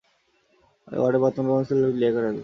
এ 0.87 0.97
ওয়ার্ডের 0.99 1.21
বর্তমান 1.23 1.47
কাউন্সিলর 1.49 1.81
হলেন 1.81 1.97
লিয়াকত 1.99 2.17
আলী। 2.21 2.39